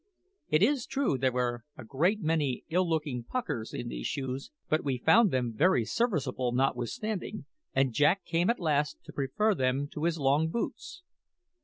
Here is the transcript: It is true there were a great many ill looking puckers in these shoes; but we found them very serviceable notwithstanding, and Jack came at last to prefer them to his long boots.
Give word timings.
It 0.49 0.63
is 0.63 0.87
true 0.87 1.15
there 1.19 1.31
were 1.31 1.63
a 1.77 1.85
great 1.85 2.21
many 2.23 2.63
ill 2.69 2.89
looking 2.89 3.23
puckers 3.23 3.71
in 3.71 3.87
these 3.87 4.07
shoes; 4.07 4.49
but 4.67 4.83
we 4.83 4.97
found 4.97 5.29
them 5.29 5.53
very 5.55 5.85
serviceable 5.85 6.53
notwithstanding, 6.53 7.45
and 7.75 7.93
Jack 7.93 8.25
came 8.25 8.49
at 8.49 8.59
last 8.59 8.97
to 9.03 9.13
prefer 9.13 9.53
them 9.53 9.87
to 9.89 10.05
his 10.05 10.17
long 10.17 10.49
boots. 10.49 11.03